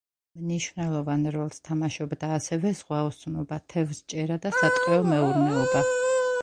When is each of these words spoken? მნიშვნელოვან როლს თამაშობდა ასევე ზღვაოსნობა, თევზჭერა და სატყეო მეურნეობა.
მნიშვნელოვან 0.43 1.27
როლს 1.35 1.59
თამაშობდა 1.69 2.31
ასევე 2.39 2.73
ზღვაოსნობა, 2.81 3.61
თევზჭერა 3.75 4.43
და 4.47 4.55
სატყეო 4.61 5.03
მეურნეობა. 5.15 5.89